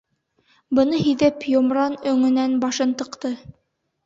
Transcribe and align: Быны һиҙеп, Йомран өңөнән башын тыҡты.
Быны 0.79 1.01
һиҙеп, 1.07 1.45
Йомран 1.57 1.99
өңөнән 2.13 2.57
башын 2.65 2.97
тыҡты. 3.05 3.33